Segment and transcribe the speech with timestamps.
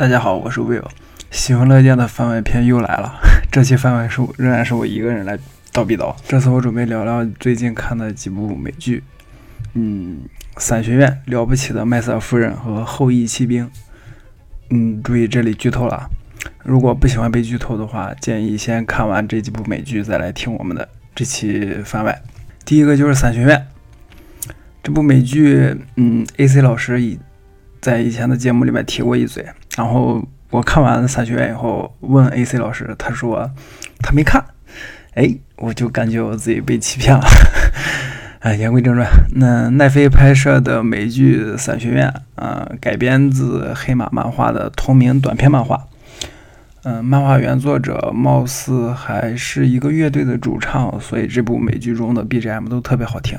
[0.00, 0.88] 大家好，我是 Will，
[1.30, 3.20] 喜闻乐见的番外篇又来了。
[3.52, 5.38] 这期番外是仍然是我一个人来
[5.74, 6.16] 叨逼叨。
[6.26, 9.04] 这次我准备聊聊最近看的几部美剧，
[9.74, 10.20] 嗯，
[10.58, 13.70] 《伞学院》、了不起的麦瑟夫人和后羿骑兵。
[14.70, 16.08] 嗯，注意这里剧透了。
[16.64, 22.22] 如果不喜欢被剧透的话，建议先看完这几部美剧再来听我们的这期番外。
[22.64, 23.66] 第一个就是《伞学院》
[24.82, 27.18] 这部美剧，嗯，AC 老师以
[27.80, 29.46] 在以前的节目里面提过一嘴。
[29.76, 33.50] 然后我看完《伞学院》以后，问 AC 老师，他说
[34.00, 34.44] 他没看。
[35.14, 37.24] 哎，我就感觉我自己被欺骗了。
[38.40, 42.12] 哎，言归正传，那奈飞拍摄的美剧《伞学院》
[42.42, 45.86] 啊，改编自黑马漫画的同名短篇漫画。
[46.84, 53.38] 嗯，漫画原作者貌似还是一个乐队的主唱，所以这部美剧中的 BGM 都特别好听。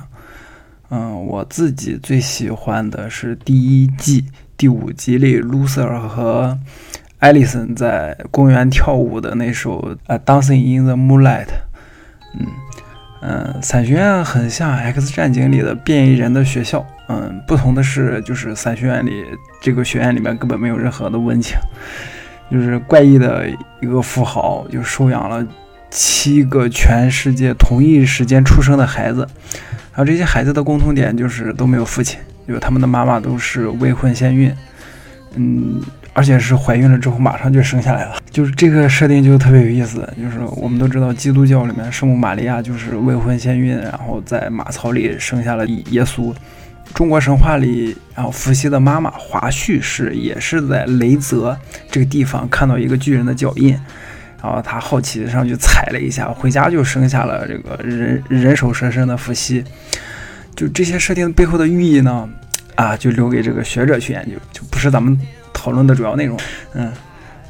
[0.93, 4.25] 嗯，我自己最喜欢的是第一季。
[4.57, 6.59] 第五集里，卢瑟尔和
[7.21, 11.45] Alison 在公园跳舞的那首《呃 Dancing in the Moonlight》。
[12.37, 12.45] 嗯
[13.21, 16.85] 嗯，伞学院很像《X 战警》里的变异人的学校。
[17.07, 19.23] 嗯，不同的是，就是伞学院里
[19.61, 21.57] 这个学院里面根本没有任何的温情，
[22.51, 23.47] 就是怪异的
[23.81, 25.47] 一个富豪就收养了
[25.91, 29.27] 七个全世界同一时间出生的孩子，
[29.91, 32.17] 然后这些孩子的共同点就是都没有父亲。
[32.47, 34.51] 就他们的妈妈都是未婚先孕，
[35.35, 38.15] 嗯，而且是怀孕了之后马上就生下来了。
[38.29, 40.07] 就是这个设定就特别有意思。
[40.17, 46.33] 就是我们都知道，基督教里面圣母玛利亚就是未婚先孕，然后在马槽里生下了耶稣。
[46.93, 51.57] 中国神话里，然后伏羲的妈妈华胥氏也是在雷泽
[51.89, 53.79] 这个地方看到一个巨人的脚印，
[54.41, 59.63] 然后他好奇上去踩了一下，回家就生下了这个人人手蛇身的伏羲。
[60.55, 62.27] 就这些设定背后的寓意呢？
[62.75, 65.19] 啊，就留给这个学者去研究，就不是咱们
[65.53, 66.39] 讨论的主要内容。
[66.73, 66.91] 嗯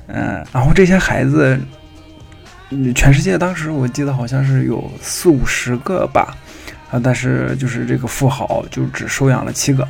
[0.07, 1.57] 嗯，然后这些孩子，
[2.93, 6.35] 全世界当时我记得好像是有四五十个吧，
[6.89, 9.87] 啊，但是就是这个富豪就只收养了七个。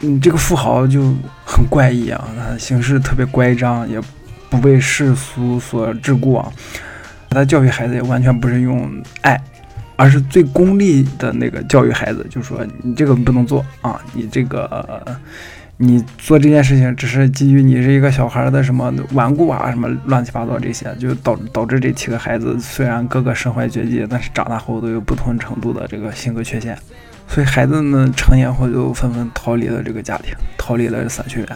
[0.00, 1.14] 嗯，这个富豪就
[1.44, 4.00] 很怪异啊，他行事特别乖张，也
[4.52, 6.52] 不被世俗所桎梏啊。
[7.30, 9.42] 他教育孩子也完全不是用爱。
[9.94, 15.00] 而是最功利的那个教育孩子，就说你这个不能做啊，你这个
[15.76, 26.76] 你做这件事情只是基于你是一个小孩的什么顽固啊，什么乱七八糟这些，就导导致这七个孩子虽然个个身怀绝技，但是长大后都有不同程度的这个性格缺陷，
[27.28, 31.48] 所以孩子们成年后就纷纷逃离了这个家庭，逃离了伞学院，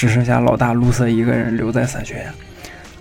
[0.00, 2.32] 只剩下老大卢瑟一个人留在伞学院。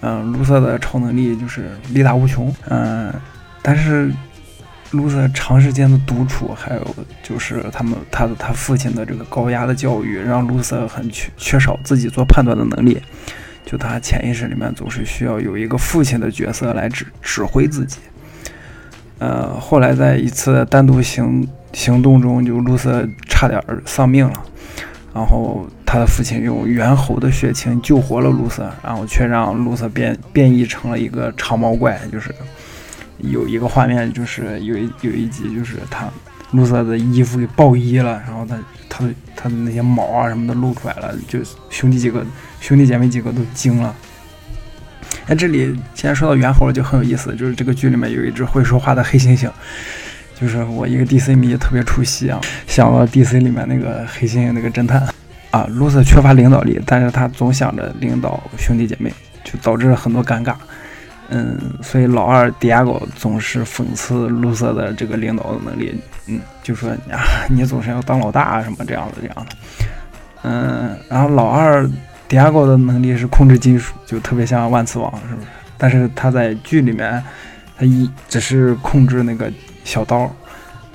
[0.01, 3.13] 嗯，卢瑟的超能力就是力大无穷，嗯，
[3.61, 4.11] 但是。
[4.91, 12.99] 卢瑟长时间的独处，还有就是他们他的他父亲的这个高压的教育，让卢瑟很缺缺少自己做判断的能力。
[13.63, 17.99] 就他潜意识里面总是需要有一个父亲的角色来指指挥自己。
[19.19, 24.43] 呃，后来在一次单独行行动中，就卢瑟差点丧命了。
[25.13, 32.33] 然后他的父亲用猿猴的血清救活了露瑟，然后却让露瑟变变异成了一个长毛怪，就是。
[33.21, 36.07] 有一个画面，就是有一有一集，就是他
[36.51, 41.37] 露丝的衣服给爆衣了，然后他他的他的那些毛啊什么的露出来了，就
[41.69, 42.25] 兄弟几个
[42.61, 43.93] 兄弟姐妹几个都惊了。
[45.27, 49.51] 哎，这里既然说到猿猴了就很有意思，就是这个剧里面有一只会说话的黑猩猩，
[50.39, 55.05] 就是我一个 DC 迷特别出戏啊，想到 DC 里面那个黑猩猩那个侦探
[55.51, 59.11] 啊，露色缺乏领导力，但是他总想着领导兄弟姐妹，
[59.43, 60.53] 就导致了很多尴尬。
[61.31, 65.93] 嗯，所以老二迪亚狗总是讽刺卢瑟的这个领导的能力，
[66.27, 69.45] 嗯，就说啊，你总是要当老大啊，什么这样的这样的。
[70.43, 71.87] 嗯，然后老二
[72.27, 75.47] 迪亚狗的能力是控制金属，就特别像万磁王，是不是？
[75.77, 77.21] 但是他在剧里面，
[77.77, 79.51] 他一只是控制那个
[79.89, 80.31] 小刀，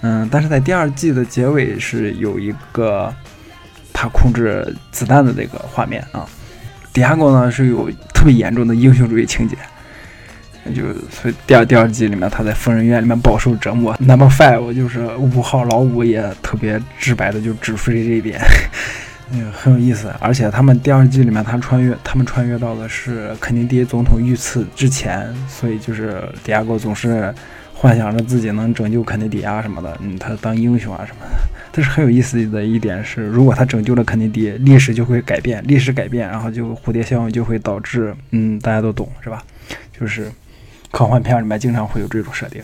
[0.03, 3.13] 嗯，但是在第二季的结尾是有一个
[3.93, 6.25] 他控制子弹的这个画面啊。
[6.93, 9.57] 迪亚哥呢是有特别严重的英雄主义情节。
[10.75, 13.95] 就所以第二第二季里面，他在疯人院里面饱受折磨。
[13.99, 18.41] Number Five 就是五号老五也特别直白的就指出这一点，
[19.31, 20.11] 嗯，很有意思。
[20.21, 27.35] 而且他们第二季里面，他穿越，他们穿越到的是肯尼迪总统遇刺之前，所以就是迪亚哥总是
[27.75, 31.37] 幻想着自己能拯救肯尼迪啊什么的，嗯，他当英雄啊什么的。
[31.73, 39.43] 但是很有意思的一点是，如果他拯救了肯尼迪，历史就会改变，历史改变，然后就蝴蝶效应就会导致，嗯，大家都懂是吧？
[39.93, 40.31] 就是。
[40.91, 42.63] 科幻片里面经常会有这种设定。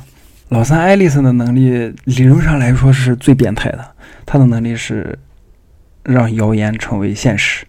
[0.50, 3.84] 老三艾丽森的能力理论上来说是最变态的，
[4.24, 5.18] 他的能力是
[6.04, 7.66] 让谣言成为现实。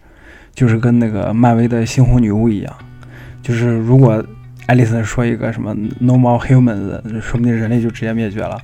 [0.54, 2.72] 就是跟那个漫威的猩红女巫一样，
[3.42, 4.24] 就是如果
[4.66, 8.60] 艾丽森说一个什么 “No more humans”，说不定人类就直接灭绝了。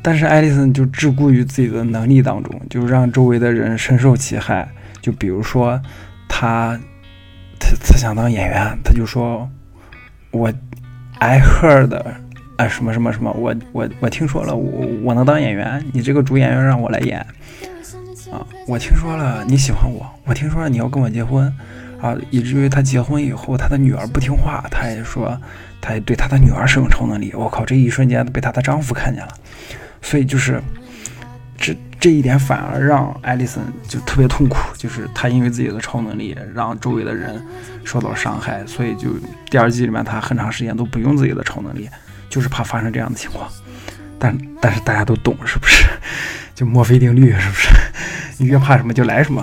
[0.00, 4.68] 但是艾丽森就桎梏于自己的能力当中，就让周围的人深受其害。
[5.00, 5.80] 就比如说，
[6.28, 6.78] 他
[7.58, 9.48] 他他想当演员，他就说
[10.30, 10.52] ：“我
[11.18, 11.94] I heard
[12.56, 17.18] 啊什么什么什么，我我我听说了，我我能当演员，你这个主演员让我来演
[18.30, 18.46] 啊！
[18.68, 21.52] 我听说了你喜欢我，我听说了你要跟我结婚。”
[22.04, 25.40] 啊，以至于他结婚以后，他的女儿不听话，他也说，
[25.80, 27.32] 他也对他的女儿使用超能力。
[27.34, 29.32] 我靠，这一瞬间被他的丈夫看见了，
[30.02, 30.60] 所以就是
[31.56, 37.42] 这这一点反而让艾丽森就特别痛苦，就是他因为自己的超能力让周围的人
[37.84, 39.08] 受到伤害，所以就
[39.48, 41.88] 第二季里面他很长时间都不用自己的超能力，
[42.28, 43.48] 就是怕发生这样的情况。
[44.18, 45.86] 但但是大家都懂是不是？
[46.54, 47.68] 就墨菲定律是不是？
[48.36, 49.42] 你越怕什么就来什么。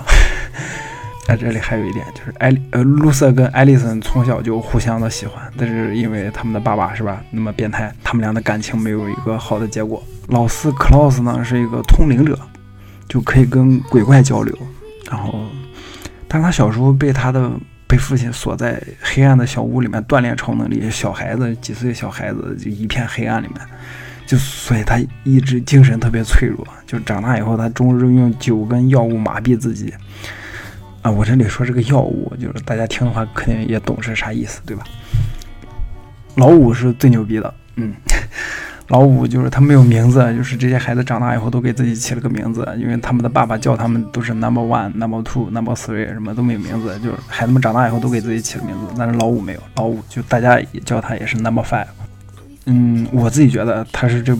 [1.24, 10.02] 在这里还有一点，就是艾呃，露瑟跟艾丽森从小就互相的喜欢，但是因为他们的爸爸是吧，那么变态，他们俩的感情没有一个好的结果。
[10.28, 12.38] 老四克劳斯呢是一个通灵者，
[13.08, 14.56] 就可以跟鬼怪交流，
[15.08, 15.44] 然后，
[16.26, 17.50] 但是他小时候被他的
[17.86, 23.60] 被父亲锁在黑暗的小屋里面锻炼超能力，小孩子几岁小孩子就一片黑暗里面，
[24.26, 29.94] 就所以他一直精神特别脆弱，就长大以后他终日用酒跟药物麻痹自己。
[31.02, 34.84] 啊，我这里说这个药物，就是大家听的话肯定也懂是啥意思，对吧？
[36.36, 37.92] 老五是最牛逼的，嗯，
[38.86, 51.86] 老五就是他没有名字，就是这些孩子长大以后都给自己起了个名字，因为他们的爸爸叫他们都是 number one、number two、number three，什么都没有名字，就是孩子们长大以后都给自己起了名字，但是老五没有，老五就大家也叫他也是 number five。
[52.66, 54.38] 嗯，我自己觉得他是这，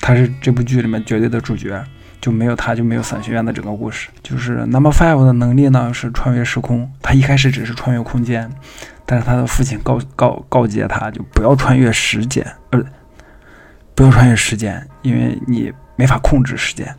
[0.00, 1.84] 他是这部剧里面绝对的主角。
[2.20, 4.08] 就没有他，就没有伞学院的整个故事。
[4.22, 6.90] 就是 Number Five 的能力呢，是穿越时空。
[7.00, 8.50] 他一开始只是穿越空间，
[9.06, 12.82] 但是他的父亲告告告诫他，就不要穿越时间，呃，
[13.94, 16.94] 不要穿越时间，因为你没法控制时间。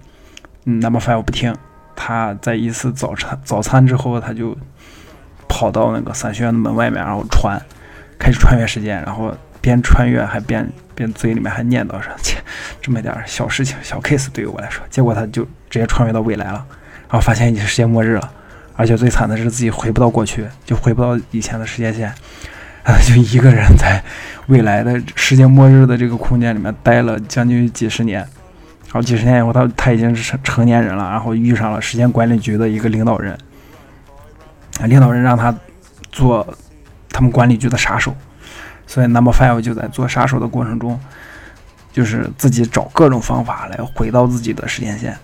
[0.65, 1.55] 嗯，Number Five 不听，
[1.95, 4.57] 他在一次早餐早餐之后，他就
[5.47, 7.61] 跑到那个伞学院的门外面，然后穿，
[8.17, 9.35] 开始穿越时间，然后。
[9.61, 12.37] 边穿越还边边嘴里面还念叨着，切，
[12.81, 16.65] 这么点小事情小 case 对于我来说，结果他就直接穿越到未来了，
[17.09, 18.31] 然后发现已经世界末日了，
[18.75, 22.09] 而且最惨的是自己回不到过去，就回不到以前的时间线，
[22.83, 24.01] 啊， 就一个人在
[24.47, 28.19] 未来的世界末日的这个空间里面待了将近几十年，
[28.85, 33.37] 然后几十年以后他他已经是成成年人了，然后遇上了时间管理局的一个领导人，
[34.81, 35.55] 啊，领导人让他
[36.11, 36.45] 做
[37.09, 38.15] 他们管理局的杀手。
[38.89, 40.99] 所以，Number Five 就在做杀手的过程中，
[41.93, 45.15] 就是自己找各种方法来回到自己的时间线。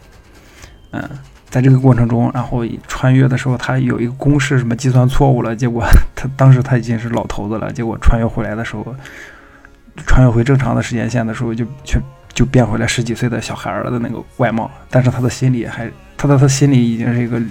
[0.91, 1.01] 嗯，
[1.50, 5.83] 在这个过程中，然后穿越的时候，他有一个公式什么计算错误了，结果
[6.15, 8.95] 他当时他已经是老头子了，结果穿越回来的时候，
[10.06, 12.00] 穿越回正常的时间线的时候，就却
[12.35, 17.41] 就变回来十几岁的小孩儿的那个外貌，但是他的心里还，他的他心里已经是一个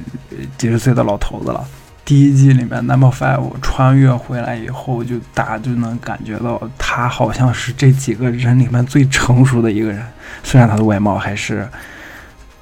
[0.57, 1.67] 几十岁的老头子了。
[2.05, 10.05] 第一季里面，Number Five 穿越回来以后，就大家就能感觉到他好像是这几个人里面最成熟的一个人。
[10.43, 11.67] 虽然他的外貌还是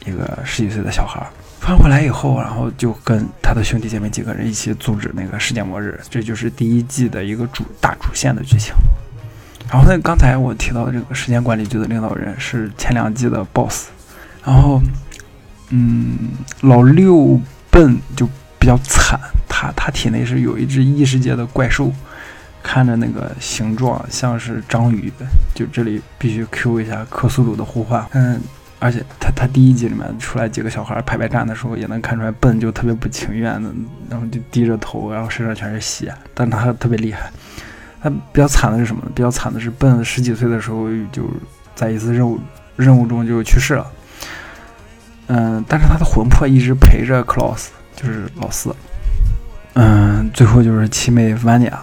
[0.07, 1.21] 一个十几岁的小孩。
[1.61, 5.99] 穿回来以后，然后就跟他的兄弟姐妹几个人一起阻止那个世界末日。
[6.09, 8.73] 这就是第一季的一个主大主线的剧情。
[9.69, 13.89] 然后呢，刚才我提到的这个时间管理局的领导人是前两季的 BOSS。
[14.45, 14.81] 然后，
[15.71, 16.31] 嗯，
[16.61, 18.29] 老六笨就。
[18.63, 21.93] 比较惨，他他体内是有一只异世界的怪兽，
[22.63, 25.13] 看着那个形状像是章鱼，
[25.53, 28.07] 就这里必须 Q 一下克苏鲁的呼唤。
[28.13, 28.41] 嗯，
[28.79, 33.69] 而且他他第一集里面出来几个小孩排排站的时候，也能看出来笨就特别不情愿的，
[34.09, 37.33] 然后就低着头，然后身上全是血，但他特别厉害。
[38.01, 39.11] 他比较惨的是什么呢？
[39.13, 41.29] 比较惨的是笨十几岁的时候就
[41.75, 42.39] 在一次任务
[42.77, 43.91] 任务中就去世了。
[45.27, 47.73] 嗯，但是他的魂魄一直陪着克劳斯。
[47.97, 48.75] 就是老四，
[49.75, 51.83] 嗯，最后就是七妹万尼亚，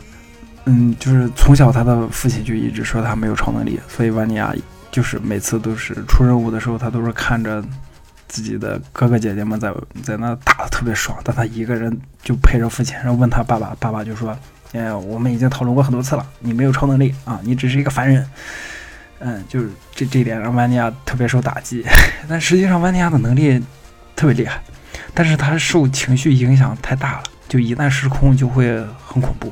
[0.65, 4.53] 嗯，就是从小他的父亲就一直说他没有超能力，所以万尼亚
[4.91, 7.63] 就是每次都是出任务的时候，他都是看着
[8.27, 9.73] 自己的哥哥姐姐们在
[10.03, 14.37] 在那打的特别爽，但他一个人就陪着父亲，然后问他爸爸，爸爸就说
[14.73, 18.25] ：“哎，我们已经讨论过很多次了，你没有超能力啊，你只是一个凡人。”
[19.21, 21.85] 嗯，就是这这点让万尼亚特别受打击，
[22.29, 23.61] 但实际上万尼亚的能力
[24.15, 24.61] 特别厉害。
[25.13, 29.51] 但是他受情绪影响太大了，就一旦失控就会很恐怖，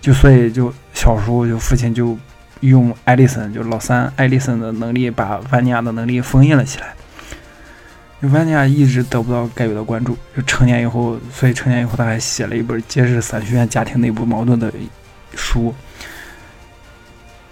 [0.00, 2.18] 就所以就小时候就父亲就
[2.60, 6.94] 用艾丽森就老三艾丽森的能力把万尼亚的能力封印了起来，
[8.20, 14.72] 就万尼亚一直得不到该有的关注，就成年以后，所以成年以后他还写了一本揭示三学院家庭内部矛盾的
[15.34, 15.74] 书。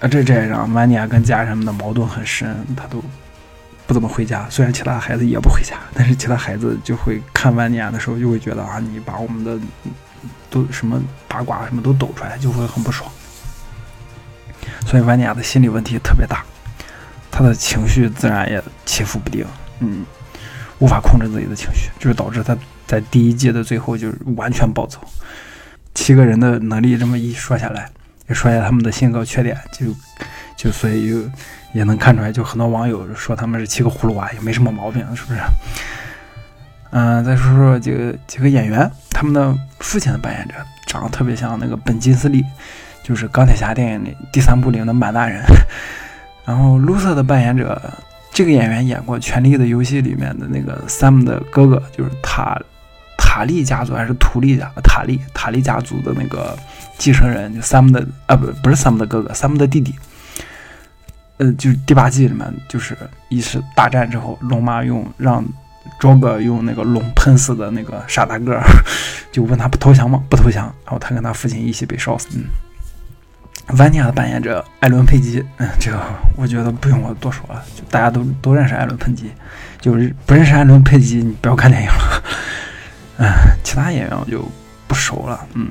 [0.01, 3.03] 啊，这这也让万尼亚跟家人们的矛盾很深，他都
[3.89, 4.47] 不怎么回家。
[4.49, 9.59] 虽然其他孩子也不回家，但是其他孩子就会看万尼亚的时候，就会觉得啊，你把我们的
[10.49, 13.11] 都什么八卦什么都抖出来，就会很不爽。
[14.87, 16.45] 所以万尼亚的心理问题特别大，
[17.31, 19.45] 他的情绪自然也起伏不定，
[19.81, 20.05] 嗯。
[20.81, 25.01] 无法控制自己的情绪，就是导致他在第一季的最后就完全暴走。
[25.93, 27.91] 七个人的能力这么一说下来，
[28.29, 29.87] 也说下他们的性格缺点，就
[30.59, 31.31] 就所以就
[31.73, 35.41] 也能看出来，就很多网友说他们是七个葫芦娃，也没什么毛病，是不是？
[36.91, 40.55] 嗯，再说说几个几个演员，他们的父亲的扮演者
[40.87, 42.45] 长得特别像那个本金斯利，
[43.03, 45.43] 就是钢铁侠电影里第三部里的满大人。
[46.45, 47.81] 然后卢瑟的扮演者。
[48.31, 52.57] 这个演员演过《权力的游戏》里面的那个 Sam 的哥哥，就是塔
[53.17, 56.57] 塔利家族还是图利家塔利塔利家族的那个
[56.99, 59.93] 继承人，就 Sam 的啊不不是 Sam 的哥哥，Sam 的弟弟。
[61.39, 62.97] 呃，就是第八季里面，就是
[63.29, 65.45] 一次大战之后，龙妈用让
[66.01, 68.61] Joe 用那个龙喷死的那个傻大个，
[69.33, 70.23] 就问他不投降吗？
[70.29, 72.29] 不投降，然后他跟他父亲一起被烧死。
[72.35, 72.45] 嗯。
[73.77, 76.01] 万尼亚的扮演者艾伦·佩吉，嗯，这个
[76.37, 79.31] 我觉得不用我多说了，就大家都都认识艾伦·佩吉，
[79.79, 82.23] 就是不认识艾伦·佩吉，你不要看电影了。
[83.19, 83.31] 嗯，
[83.63, 84.43] 其他演员我就
[84.87, 85.69] 不熟了，嗯，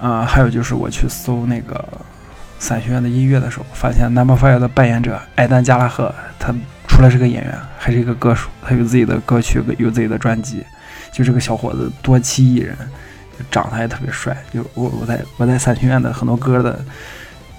[0.00, 1.88] 啊，还有就是我去搜那个
[2.58, 6.54] 伞学院的音乐的时候，发现 Number Five 的扮演者艾丹·加拉赫，他
[6.88, 10.64] 除了是个演员，还是一个歌手，他有自己的歌曲，有自己的专辑，
[11.12, 12.76] 就这个小伙子多妻艺人。
[13.50, 16.82] 长得还特别帅，就我我在我在伞学院的很多歌的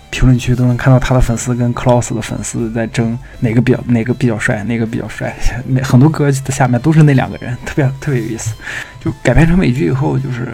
[0.09, 5.35] 评论区都能看到他的粉丝跟 Klaus 的粉丝在争哪个比较哪个比较帅，哪个比较帅。
[5.67, 8.55] 那 很多歌的下面都是那两个人，特别特别有意思。
[8.99, 10.47] 就改编成美剧以后，就是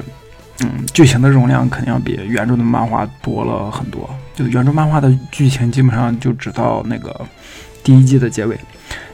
[0.66, 4.14] 嗯，剧情的容量肯定要比原著的漫画多了很多。
[4.36, 7.26] 就原著漫画的剧情基本上就只到那个
[7.84, 8.58] 第一季的结尾，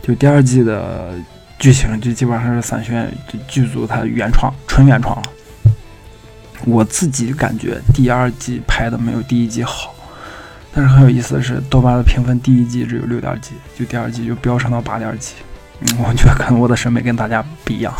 [0.02, 1.14] 就第二季的
[1.58, 3.12] 剧情就基本上是伞学院
[3.48, 5.24] 剧组它原创纯原创了。
[6.66, 9.96] 我自己感觉第二季拍的没有第一季好，
[10.74, 15.36] 但是很有意思的是，豆瓣的评分第一季只有六点几，就第二季就飙升到八点几。
[15.80, 17.94] 嗯，我觉得可能我的审美跟大家不一样。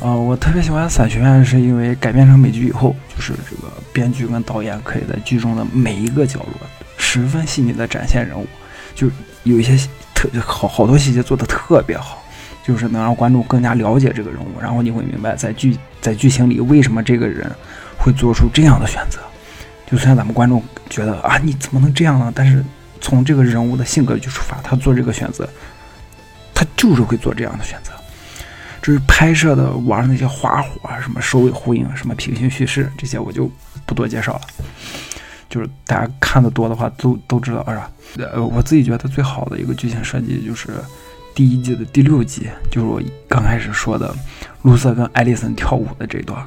[0.00, 8.46] 呃，我特别喜欢《伞学院》，是因为改编成美剧以后，就是这个编剧跟导演可以在剧中的每一个角落十分细腻的展现人物，
[8.94, 9.08] 就
[9.44, 9.76] 有一些
[10.14, 12.18] 特好好多细节做的特别好。
[12.62, 17.50] 就是能让观众更加了解这个人物，然后你会明白在剧在剧情里为什么这个人
[17.98, 19.18] 会做出这样的选择。
[19.90, 22.30] 就虽然咱们观众觉得啊你怎么能这样呢？
[22.32, 22.62] 但是
[23.00, 25.48] 从这个人物的性格去出发，他做这个选择，
[26.54, 27.92] 他就是会做这样的选择。
[28.82, 33.50] 至于拍摄的玩那些花活啊，什么首尾呼应，什么平行叙事这些，我就
[33.86, 34.40] 不多介绍了。
[35.48, 37.90] 就是大家看的多的话，都都知道是吧？
[38.32, 40.68] 呃，我自己觉得最好的一个剧情设计就是。
[41.32, 44.12] 第一季的第六集，就是我刚开始说的，
[44.62, 46.44] 露瑟跟艾丽森跳舞的这段，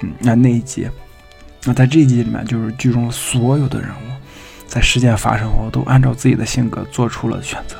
[0.00, 0.88] 嗯，那那一集，
[1.62, 4.10] 那在这一集里面，就是剧中所有的人物，
[4.66, 7.76] 在事件发生后，都按照自己的性格做出了选择，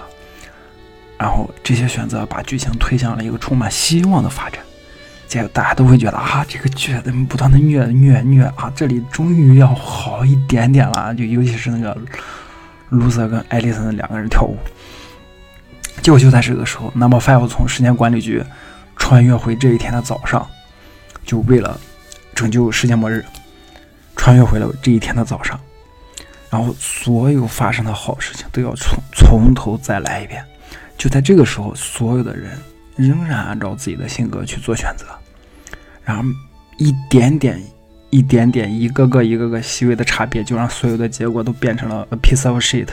[1.23, 4.61] 然后这些选择把剧情推向了一个充满希望的发展，
[5.29, 11.97] 结果大家都会觉得啊，这个剧怎么不断的虐虐虐啊，这里终于要好一点点了，就尤其是那个
[12.88, 14.59] 卢瑟跟艾丽森两个人跳舞。
[16.02, 18.43] 结果就在这个时候，Number Five 从时间管理局
[18.97, 20.45] 穿越回这一天的早上，
[21.25, 21.79] 就为了
[22.35, 23.25] 拯救世界末日，
[24.17, 25.57] 穿越回了这一天的早上。
[26.50, 30.45] 然后所有发生的好事情都要从从头再来一遍。
[31.02, 32.52] 就在这个时候，所有的人
[32.94, 35.04] 仍然按照自己的性格去做选择，
[36.04, 36.23] 然后
[36.78, 37.61] 一点点、
[38.11, 42.87] 一点点、一个个、一个个细微的差别，就让所有的结果都变成了 a piece of shit。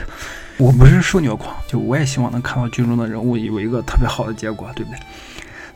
[0.56, 4.98] 我不是受虐狂，就我也希望能看到剧中的人物有一个特别好的结果，对不对？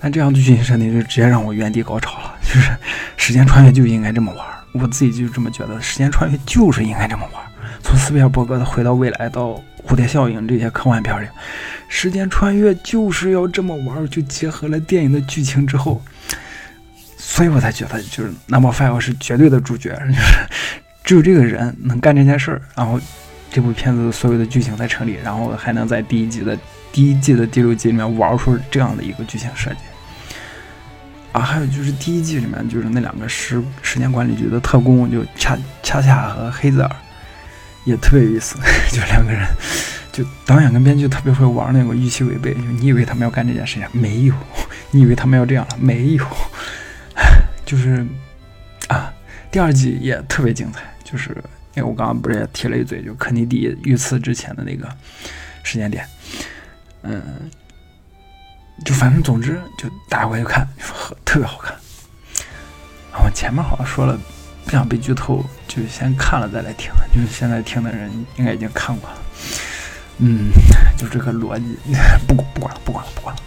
[0.01, 2.77] 但这样的剧情设定就直接让我原地高潮了，就是
[3.17, 7.45] 时间穿越就应该这么玩，我自己就这么觉得，时间穿越就是应该这么玩。
[7.81, 9.51] 从斯皮尔伯格的《回到未来》到
[9.87, 11.27] 《蝴蝶效应》这些科幻片里，
[11.89, 16.03] 时间穿越就是要这么玩，就结合了电影的剧情之后，
[17.17, 19.91] 所以我才觉得就是《Number Five》是绝对的主角，
[21.05, 23.01] 就是只有这个人能干这件事儿，然后。
[23.51, 26.59] 这部片子所有的剧情才成立，然后还能在第一季的
[26.91, 29.77] 第一季的第六集里面玩出这样的一个剧情设计
[31.31, 31.41] 啊！
[31.41, 36.97] 还有就是第一季里面就是那两个时时间管理局的特工，就恰恰恰和黑泽尔
[37.85, 38.57] 也特别有意思，
[38.91, 39.47] 就两个人
[40.13, 44.35] 就导演跟编剧特别会玩那个预期违背，你以为他们要干这件事情，没有；
[44.91, 46.27] 你以为他们要这样了，没有。
[47.67, 48.07] 就是
[48.89, 49.13] 啊，
[49.51, 51.31] 第二季也特别精彩，就是
[51.75, 54.89] 因为我刚刚不是也提了一嘴，就肯尼迪遇刺之前的那个
[55.63, 56.07] 时间点，
[57.03, 57.23] 嗯，
[58.85, 60.67] 就反正总之就大家回去看，
[61.25, 61.75] 特别好看。
[63.25, 64.19] 我前面好像说了
[64.75, 69.17] 不想被剧透，就先看了再来听，就是现在听的人应该已经看过了。
[70.19, 70.51] 嗯，
[70.99, 71.77] 就这个逻辑，
[72.27, 73.43] 不 不管了，不管了，不管了。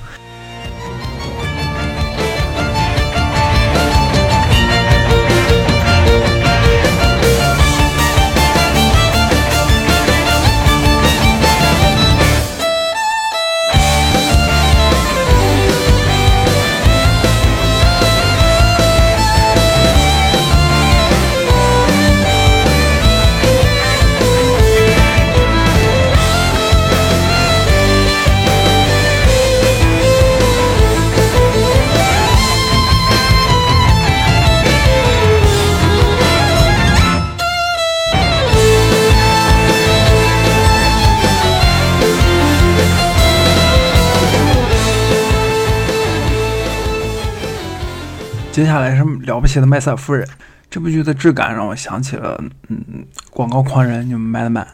[48.58, 50.28] 接下来是了不起的麦瑟夫人
[50.68, 54.66] 这部剧的质感让我想起了，嗯，广告狂人就 Madman，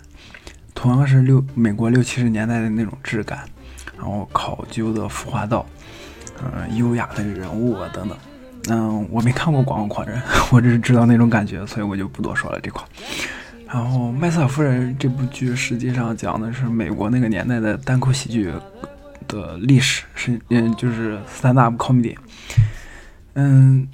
[0.73, 3.43] 同样是六美国六七十年代的那种质感，
[3.97, 5.65] 然后考究的服化道，
[6.41, 8.17] 嗯，优雅的人物啊等等。
[8.69, 10.17] 嗯，我没看过广告狂人，
[10.49, 12.81] 我只是知道那种感觉，所以我就不多说了这块。
[13.67, 18.49] 然后麦瑟夫人这部剧实际上讲的是美国那个年代的单口喜剧
[19.27, 22.15] 的历史，是嗯，就是 stand up comedy。
[23.35, 23.87] 嗯，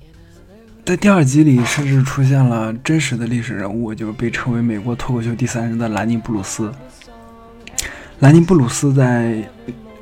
[0.85, 6.71] 在第二集里，甚至出现了真实的历史人物，就是被称为美国脱口秀第三人的兰尼布鲁斯。
[8.19, 9.41] 兰尼布鲁斯在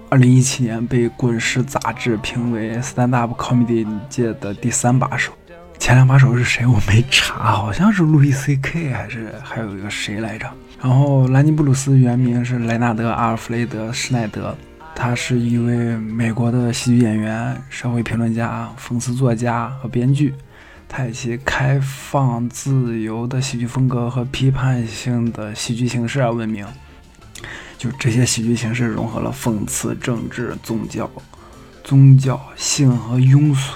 [0.10, 5.32] 二零一七年被《滚石》杂志评为 stand up comedy 界的第三把手。
[5.78, 6.65] 前两把手是谁？
[6.65, 10.50] 我没查，好像是路易 C K 还是还有一个谁来着？
[10.82, 14.58] 然后兰尼布鲁斯原名是莱纳德·阿尔弗雷德·施耐德。
[14.99, 20.33] 他是一位美国的喜剧演员、社会评论家、讽刺作家和编剧。
[20.89, 26.65] 他以其开放自由的喜剧风格和批判性的喜剧形式而闻名。
[27.77, 31.07] 就这些喜剧形式融合了讽刺、政治、宗教、
[31.83, 33.75] 宗教、性和庸俗。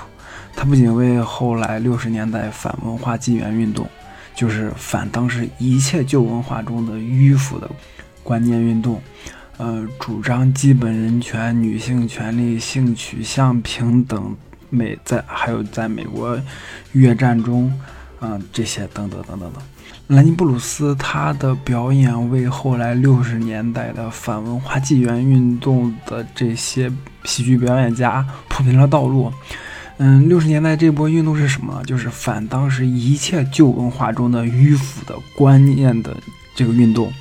[0.56, 3.88] 他不仅为后来六十年代反文化纪元运动，
[4.34, 7.70] 就是反当时一切旧文化中的迂腐的
[8.24, 9.00] 观念运动。
[9.62, 14.36] 呃，主张基本人权、女性权利、性取向平等，
[14.72, 16.36] 美在还有在美国
[16.94, 17.72] 越战中，
[18.20, 19.62] 啊，这些等等等等等。
[20.08, 26.92] 兰尼布鲁斯他的表演为后来六十年代的反文化纪元运动的这些
[27.26, 29.32] 喜剧表演家铺平了道路。
[30.00, 31.84] 嗯，六十年代这波运动是什么？
[31.86, 36.18] 就是反当时一切旧文化中的迂腐的观念的
[36.56, 37.14] 这个运动。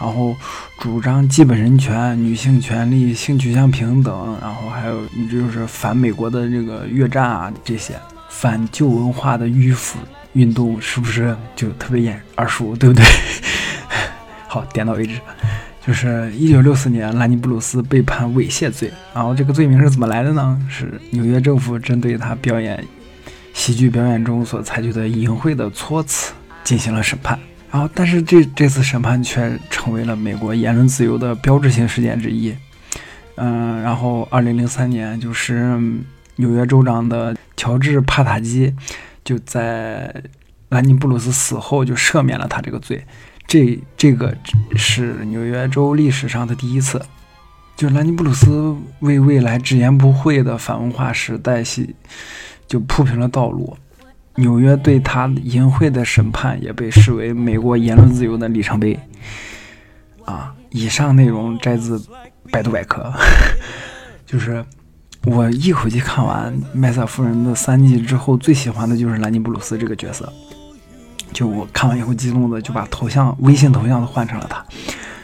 [0.00, 0.34] 然后
[0.78, 7.94] 主张基本人权、女性权利、性取向平等，然后还有就是反美国的这个越战啊，这些
[8.30, 9.98] 反旧文化的迂腐
[10.32, 13.04] 运动，是不是就特别眼耳熟，对不对？
[14.48, 15.20] 好，点到为止。
[15.86, 20.60] 就是一九六四年，兰尼布鲁斯被判猥亵罪，然后这个罪名是怎么来的呢？
[20.68, 22.84] 是纽约政府针对他表演
[23.54, 26.32] 喜剧表演中所采取的淫秽的措辞
[26.62, 27.38] 进行了审判。
[27.70, 32.54] 然后，但是这这次审判却成为了美国言论自由的标志性事件之一。
[33.36, 35.78] 嗯，然后二零零三年，就是
[36.36, 38.74] 纽约州长的乔治帕塔基
[39.22, 40.12] 就在
[40.70, 43.04] 兰尼布鲁斯死后就赦免了他这个罪。
[43.46, 44.36] 这这个
[44.76, 47.00] 是纽约州历史上的第一次，
[47.76, 51.94] 就兰尼布鲁斯为未来直言不讳的反文化时代系
[52.66, 53.76] 就铺平了道路。
[54.40, 58.98] 纽约对他淫秽的审判也被视为美国言论自由的里程碑。
[60.24, 62.02] 啊，以上内容摘自
[62.50, 63.12] 百度百科。
[64.26, 64.64] 就是
[65.24, 70.32] 我一口气看完《麦瑟夫人》的三季之后，最喜欢的就是兰尼布鲁斯这个角色。
[71.32, 74.64] 就我看完以后，激动的就把头像、微信头像都换成了他。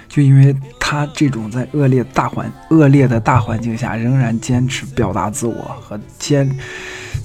[0.09, 6.49] 就因为他这种在恶劣大环恶劣的大环境下，仍然坚持表达自我和坚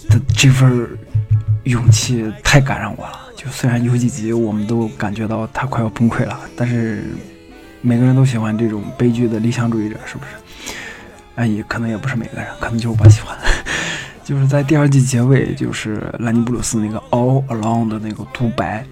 [0.10, 0.88] 的这份。
[1.64, 7.16] 勇气太感染我了，就虽然有几集我们都感觉到他快要崩溃了，但是
[7.82, 10.32] 每个人都喜欢这种悲剧的理想主义者，是不是？
[11.36, 13.38] 哎，也可能也不是每个人，可能就是我喜欢。
[14.24, 18.86] 就是在第二季结尾，就是兰尼布鲁斯那个 All Along 的那个独白，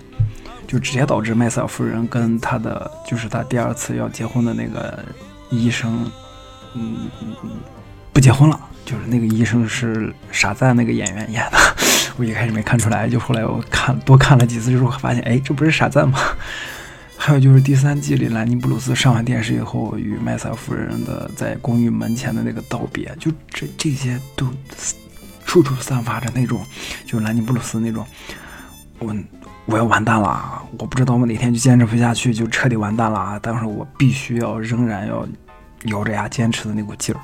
[0.67, 4.99] 就直接导致麦瑟尔夫人跟他的就是他第二次要结婚的那个
[5.49, 6.09] 医生，
[6.73, 7.09] 嗯，
[8.11, 8.59] 不结婚了。
[8.89, 11.57] 就是那个医生是傻赞那个演员演的，
[12.17, 16.17] 我一开始没看出来，就后来我看多看了几次之后发现，哎，这不是傻赞吗？
[17.15, 24.47] 还有就是第三季里兰尼布鲁斯上完电视以后与麦瑟夫人的在公寓门前的那个道别，就这这些都
[25.45, 26.65] 处处散发着那种，
[27.05, 28.03] 就是兰尼布鲁斯那种，
[28.97, 29.15] 我
[29.65, 35.27] 我要完蛋了，我不知道我哪天就坚持不下去，就彻底完蛋了啊，但是我必须要仍然要
[35.83, 37.21] 咬着牙坚持的那股劲儿。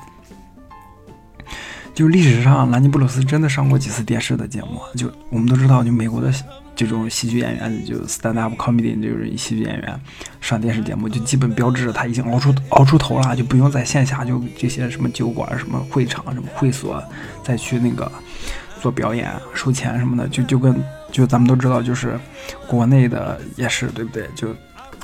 [1.96, 4.78] 就历史上，兰尼布鲁斯真的上过几次电视的节目。
[4.94, 6.30] 就我们都知道，就美国的
[6.74, 9.98] 这种喜剧演员，就 stand up comedy，就是喜剧演员
[10.38, 17.02] 上电视节目，就基本标志着他已经熬出熬出头了，就不用在线下就这些什么酒馆、什么会场、什么会所
[17.42, 18.12] 再去那个
[18.82, 20.28] 做表演、收钱什么的。
[20.28, 20.76] 就就跟
[21.10, 22.20] 就咱们都知道，就是
[22.66, 24.28] 国内的也是对不对？
[24.36, 24.48] 就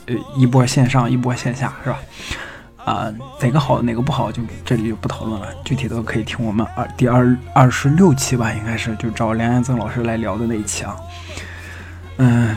[0.04, 1.98] 呃一波线上，一波线下，是吧？
[2.84, 5.46] 啊，哪个好哪个不好，就这里就不讨论了。
[5.64, 10.96] 具体的可以听我们二第二二十六期吧，应该是就找梁彦增老师来聊的那一期啊。
[12.16, 12.56] 嗯，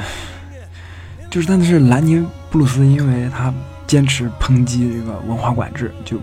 [1.29, 3.53] 就是但是兰尼布鲁斯，因为他
[3.85, 6.17] 坚持抨击这个文化管制，就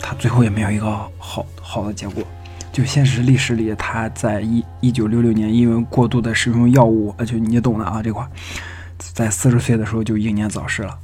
[0.00, 0.86] 他最后也没有一个
[1.18, 2.22] 好好的结果。
[2.72, 8.24] 就现实历史里，他在一一九六六年因为过度的使用药物，就你懂的啊这块，
[8.98, 10.96] 在四十岁的时候就英年早逝了。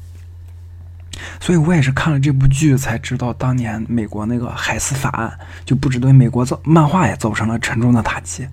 [1.41, 5.33] 所以我也是看了这部剧才知道，当年美国那个海斯法案
[5.65, 8.47] 就不止对美国造漫画也造成了沉重的打击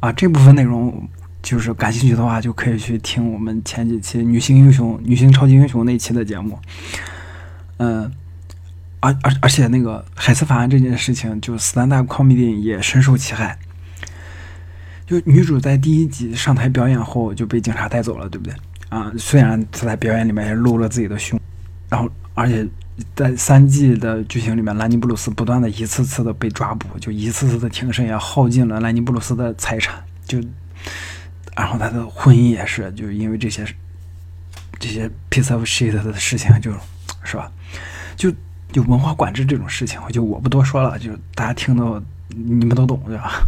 [0.00, 0.12] 啊！
[0.12, 1.08] 这部分内容
[1.42, 6.58] 就是感兴趣的话，就可以去听我们前几期女性英雄、女性超级英雄那期的节目。
[7.78, 8.12] 嗯，
[9.00, 13.58] 而而而且那个海斯法案这件事情，就 Stand Up Comedy 也深受其害。
[15.04, 18.54] 就女主在第一集上台表演后就被警察带走了，对不对？
[18.88, 21.40] 啊，虽然她在表演里面也露了自己的胸。
[21.92, 22.66] 然后，而且
[23.14, 30.40] 在三季的剧情里面，兰尼布鲁斯不断的一次次的被抓捕，就一次次的庭审也耗尽了兰尼布鲁斯的财产，就，
[31.54, 33.62] 然后他的婚姻也是，就因为这些
[34.78, 36.72] 这些 piece of shit 的事情，就
[37.22, 37.52] 是吧，
[38.16, 38.32] 就
[38.72, 43.46] 就文化管制这种事情，就我不多说了，就大家听到你们都懂，对吧？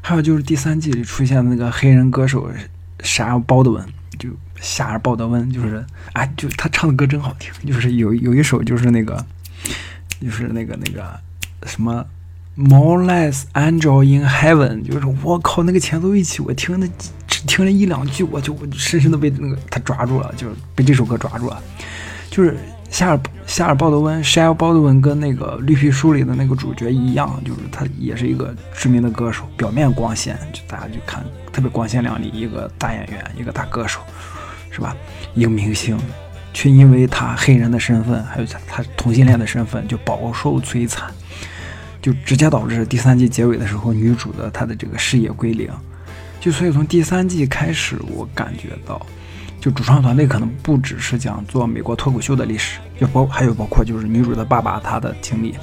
[0.00, 2.48] 还有就是第三季里出现那个黑人歌手
[3.00, 3.84] 啥包德文，
[4.60, 9.24] 夏尔·鲍德温就是，哎，就他唱的歌真好听，就是有有一首就是那个，
[10.20, 11.18] 就是那个那个
[11.66, 12.04] 什么
[12.54, 16.86] ，More Less Angel in Heaven，就是我靠那个前奏一起，我听那
[17.26, 21.62] 只听了一两句，我就我深深的被那个他抓住了，就是被这首歌抓住了，
[22.30, 22.56] 就是
[22.90, 34.00] 夏尔夏尔·鲍德温 s h a l 鲍德温跟那个绿皮书里的那个主角一样，就是他也是一个知名的歌手，表面光鲜，就大家就看特别光鲜亮丽，一个大演员，一个大歌手。
[34.76, 34.94] 是吧？
[35.34, 35.98] 一个明星，
[36.52, 41.10] 却因为他黑人的身份，还有他他同性恋的身份，就饱受摧残，
[42.02, 45.70] 就直接导致第三季结尾的时候，女主的她的这个事业归零。
[46.38, 49.00] 就所以从第三季开始，我感觉到，
[49.58, 55.54] 就主创团队可能不只是讲做美国脱口秀的历史，就包还有包括就是女主的爸爸他的经历，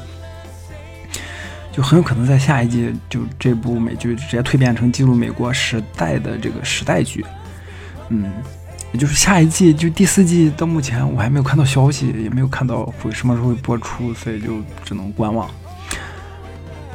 [1.71, 7.23] 就很有可能在下一季就这部美剧直接蜕变成记录美国时代的这个时代剧，
[8.09, 8.31] 嗯。
[8.93, 15.49] 也就是下一季，就第四季到目前我还没有看到消息，也没有看到会什么时候会播出，所以就只能观望。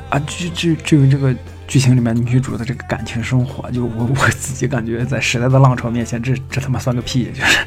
[0.08, 1.34] 啊，至至至于这个
[1.66, 7.58] 剧情里面女主的这个感情生活，就我我自己感觉在时代的浪潮面前，这这他妈算个屁，就是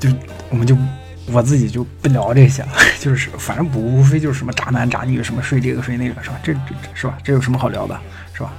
[0.00, 0.08] 就
[0.48, 0.76] 我们就
[1.26, 6.40] 我自己就不聊这些了， 就是反正不无非就是什么渣男渣女，什么睡这个睡那个，是吧？
[6.42, 6.60] 这这
[6.94, 7.16] 是吧？
[7.22, 8.00] 这有什么好聊的，
[8.32, 8.50] 是吧？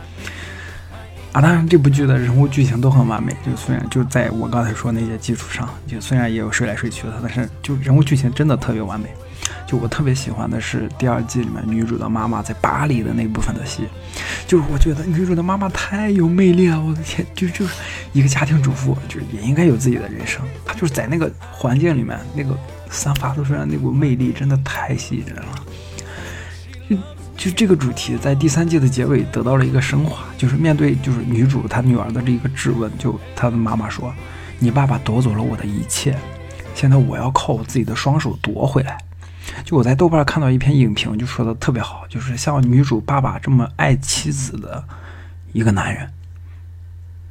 [1.37, 3.31] 啊，当然，这部剧的人物剧情都很完美。
[3.45, 9.07] 就虽然就在我刚才说那些基础上，就虽然也有睡来睡去的，但是就人物剧情真的特别完美。
[9.67, 13.83] 就我特别喜欢的是第二季里面女主的妈妈在巴黎的那部分的戏，
[14.47, 16.81] 就是我觉得女主的妈妈太有魅力了。
[16.81, 17.75] 我的天，就就是
[18.13, 20.41] 一个家庭主妇，就是也应该有自己的人生。
[20.65, 22.57] 她就是在那个环境里面，那个
[22.89, 27.05] 散发出来那股魅力，真的太吸引人了。
[27.37, 27.51] 就。
[27.57, 34.13] 这个主题在第三季的结尾得到了一个升华，就是面对就是女主她女儿的这个质问，就她的妈妈说
[34.59, 36.15] ：“你爸爸夺走了我的一切，
[36.75, 38.97] 现在我要靠我自己的双手夺回来。”
[39.65, 44.83] 就我在豆瓣看到一篇影评，就说的特别好，就是像女主爸爸这么爱妻子的
[45.53, 46.07] 一个男人，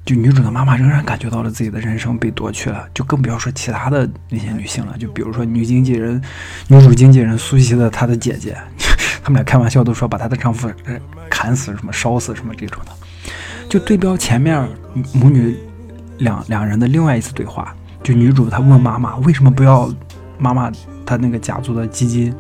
[0.05, 6.21] 就女主的妈妈仍然感觉到了自己的人生被夺去了，就更不要说其他的那些女性了，就比如说女经纪人、
[6.67, 8.57] 女主经纪人苏西的她的姐姐。
[9.27, 10.71] 他们俩开玩笑都说把她的丈夫
[11.29, 12.93] 砍死、什么烧死、什么这种的，
[13.69, 14.69] 就对标前面
[15.13, 15.57] 母女
[16.19, 19.93] 两两人的另外一次对话，就女主她问妈妈为什么不要
[20.39, 20.71] 妈妈
[21.05, 22.33] 她那个家族的基金？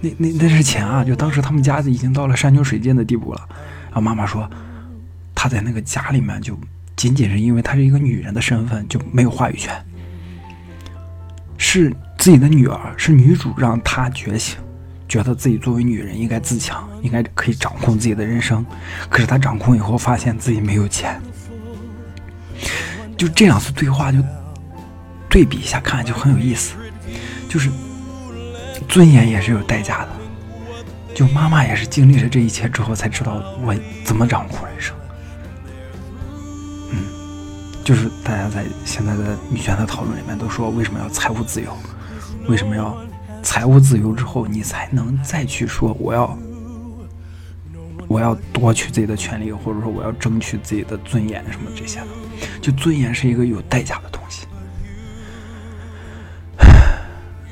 [0.00, 1.04] 那那那是钱啊！
[1.04, 3.40] 就当时他们家已经到了山穷水尽的地步了。
[3.84, 4.50] 然后妈妈说，
[5.36, 6.58] 她在那个家里面就
[6.96, 9.72] 仅仅是因为她是一个女人的身份就没有话语权。
[11.56, 14.58] 是自己的女儿，是女主让她觉醒，
[15.08, 18.64] 觉得自己作为女人应该自强，应该可以掌控自己的人生。
[19.08, 21.20] 可是她掌控以后，发现自己没有钱。
[23.16, 24.18] 就这两次对话，就
[25.28, 26.74] 对比一下看，就很有意思。
[27.48, 27.70] 就是
[28.88, 30.08] 尊严也是有代价的。
[31.14, 34.94] 就妈妈也是经历了这一切之后，才知道我怎么掌控人生。
[36.90, 36.98] 嗯，
[37.84, 41.74] 就是大家在现在的女权的讨论里面都说，为什么要财务自由？
[42.48, 42.96] 为什么要
[43.46, 46.36] 财务自由之后，你才能再去说我要
[48.08, 52.06] 我要夺取自己的权利，或者说我要争取自己的尊严什么这些的？
[52.60, 54.48] 就尊严是一个有代价的东西。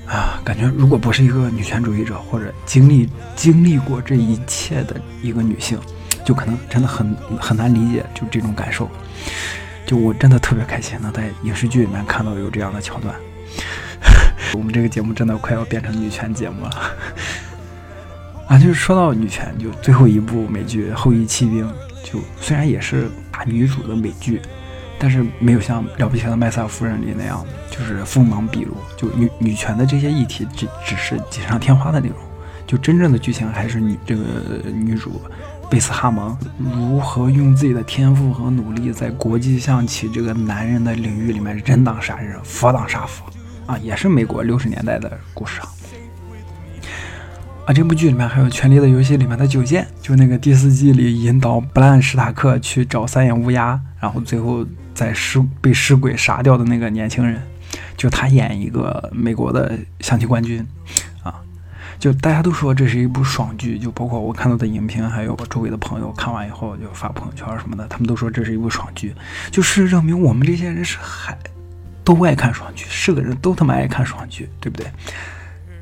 [0.04, 5.78] 啊，感觉如果不是一个女权主义者，或者经历经历过这一切的一个女性，
[6.24, 8.90] 就可能真的很很难理解就这种感受。
[9.86, 13.14] 就我真的特别开心能在影视剧里面看到有这样的桥段。
[14.54, 16.70] 我们这个节目真的快要变成女权节目了。
[18.48, 21.66] 啊，就是说到女权，就最后一部美剧《后裔弃兵》，
[22.02, 24.40] 就虽然也是大女主的美剧。
[24.96, 32.16] 但是没有像了不起的麦瑟尔夫人里那样，就是锋芒毕露，就女女权的这些议题只只是锦上添花的内容，
[32.64, 34.22] 就真正的剧情还是女这个
[34.72, 35.20] 女主
[35.68, 43.26] 贝斯哈蒙如何用自己的天赋和努力，在国际象棋这个男人的领域里面人挡杀人，佛挡杀佛
[43.66, 45.68] 啊，也是美国六十年代的故事啊。
[47.66, 57.40] 啊，这部剧里面还有《权力的游戏》里面的九剑，就那个第四季里引导布兰史塔克去找三眼乌鸦，然后最后在尸被尸鬼杀掉的那个年轻人，
[57.96, 60.60] 就他演一个美国的象棋冠军，
[61.22, 61.40] 啊，
[61.98, 69.14] 就大家都说这是一部爽剧，就包括我看到的影评，还有我周围的朋友看完以后就发朋友圈什么的，他们都说这是一部爽剧，
[69.50, 71.34] 就事实证明我们这些人是还
[72.04, 74.86] 都爱看爽剧，是个人都他妈爱看爽剧，对不对？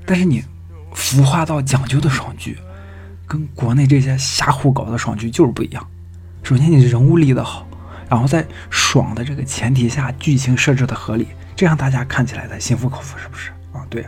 [0.07, 0.43] 但是你。
[0.95, 2.59] 孵化到讲究的爽剧，
[3.27, 5.89] 跟国内这些瞎胡搞的爽剧就是不一样。
[6.43, 7.67] 首先，你人物立得好，
[8.11, 13.81] 然后在爽的这个前提下，剧情设置的合理，这样大家看起来才心服口服，是不是啊？
[13.89, 14.07] 对，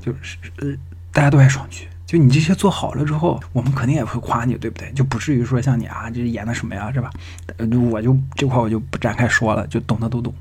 [0.00, 0.68] 就是呃，
[1.12, 4.92] 大家都爱爽剧，就你这些做好了之后，我们肯定也会夸你，对不对？
[4.92, 7.10] 就不至于说像你啊，这演的什么呀，是吧？
[7.90, 10.32] 我就这块我就不展开说了，就懂的都懂。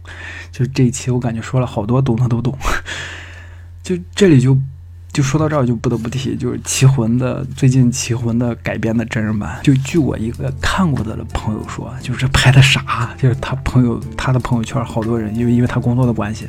[0.52, 2.58] 就这一期我感觉说了好多懂的都懂，
[3.84, 4.58] 就这里就。
[5.13, 9.60] 就说到这儿，就不得不提，就是《棋魂》的最近《棋魂》的改编的真人版。
[9.62, 16.47] 就据我一个看过的朋友说，就是拍的啥，就是他朋友他的朋友圈好多人，因为因为他工作的关系，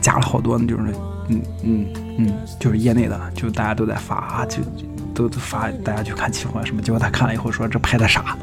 [0.00, 0.92] 加了好多，就是
[1.28, 1.86] 嗯嗯
[2.18, 6.80] 嗯，就是业内的，就大家都在发啊，就都发大家去看《棋魂》什么。
[6.82, 8.36] 结果他看了以后说这拍的啥，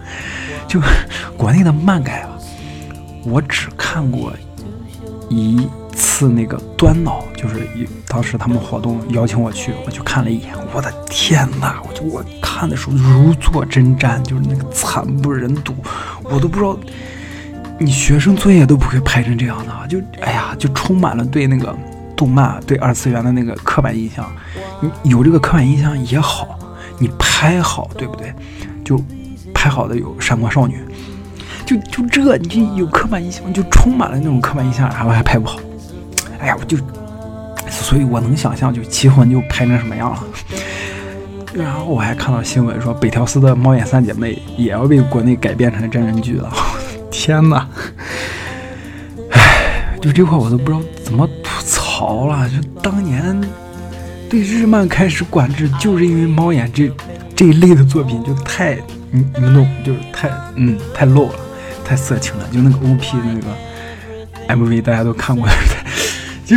[0.68, 0.80] 就
[1.38, 2.30] 国内的漫改啊，
[3.26, 4.34] 我只看过
[5.30, 5.68] 一。
[5.92, 11.82] 次那个端脑，就是一当时他们活动邀请我去，我去看了一眼，我的天哪！
[11.86, 15.76] 我就我看的时候如坐针毡，就是那个惨不忍睹，
[16.24, 16.80] 我都不知道
[17.78, 21.76] 你学生作业都不会拍成这样的，就哎呀，就充满了对那个
[22.20, 24.30] 动漫、对二次元的那个刻板印象。
[24.82, 26.60] 你有这个刻板印象也好，
[26.98, 28.34] 你拍好对不对？
[28.84, 29.02] 就
[29.54, 30.76] 拍好的有《闪光少女》，
[31.66, 35.62] 就就这，你就有刻板印象，就充满了那种刻板印象，然后还拍不好。
[36.42, 36.78] 哎呀，我就，
[37.70, 40.24] 所以我能想象，就《棋魂》就拍成什么样了。
[41.54, 46.52] 然后我还看到新闻说，北条司的《猫眼三姐妹》也要被国内改编成真人剧了。
[47.10, 47.68] 天哪！
[49.32, 51.28] 唉，就这块我都不知道怎么
[52.00, 52.50] 吐槽了。
[52.50, 53.40] 就当年
[54.30, 56.90] 对日漫开始管制，就是因为猫眼这
[57.36, 58.76] 这一类的作品就太，
[59.12, 61.36] 你你们懂，就是太嗯太 low 了，
[61.84, 62.48] 太色情了。
[62.52, 65.46] 就那个 OP 的那个 MV，大家都看过。
[66.46, 66.56] 就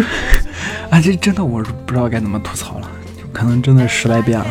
[0.90, 4.46] 啊，这真的我是不知道该怎么吐槽了，就可能真的时代变了，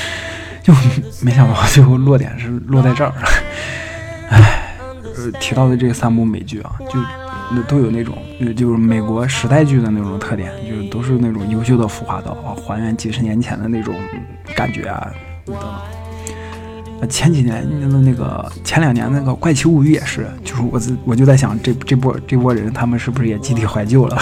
[0.62, 0.72] 就
[1.20, 3.12] 没想到最后落点是落在这儿。
[4.30, 4.74] 唉，
[5.16, 7.21] 呃，提到的这三部美剧啊，就那
[7.68, 8.16] 都有那种
[8.56, 13.94] 就是美国时代剧的那种特点，就是都是那种优秀的孵化道啊，还原几十年前的那种
[14.54, 15.12] 感觉啊
[15.44, 15.64] 等等。
[17.08, 24.16] 前几年的那个前两年那个《怪奇物语》也是，就是我自我就在想，这这波这波人他们是不是也集体怀旧了？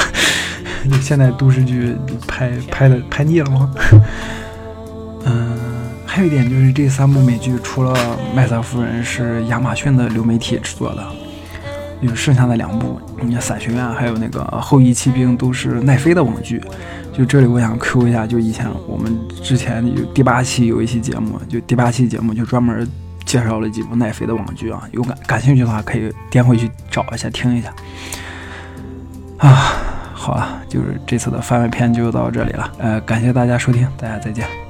[1.02, 1.94] 现在都市剧
[2.26, 3.70] 拍拍的拍腻了吗？
[5.26, 5.58] 嗯，
[6.06, 7.92] 还有一点就是这三部美剧，除了
[8.34, 11.06] 《麦瑟夫人》是亚马逊的流媒体制作的，
[12.00, 16.62] 有剩下的两部，你看《伞学院》还有那个《后羿骑兵》都是奈飞的网剧。
[17.12, 22.88] 就这里我想 Q 一下，就以前我们之前有第八期有一期节目，就第八期节目就专门
[23.26, 27.74] 介绍了几部奈飞的网剧啊，有感感兴趣的话可以点回去找一下听一下。
[29.38, 29.74] 啊，
[30.14, 34.69] 好了，就是这次的番外篇就到这里了，呃，感谢大家收听，大家再见。